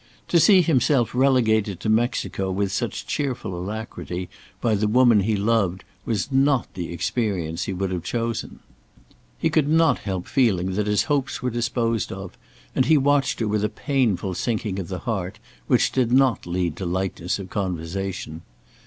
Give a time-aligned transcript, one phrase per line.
[0.29, 5.83] To see himself relegated to Mexico with such cheerful alacrity by the woman he loved
[6.07, 8.61] was not the experience he would have chosen.
[9.37, 12.35] He could not help feeling that his hopes were disposed of,
[12.73, 15.37] and he watched her with a painful sinking of the heart,
[15.67, 18.41] which did not lead to lightness of conversation.